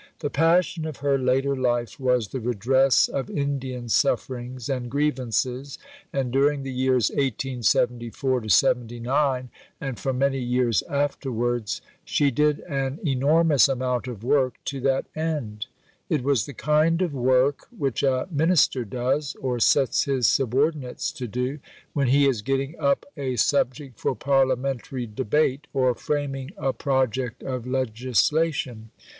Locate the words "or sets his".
19.35-20.25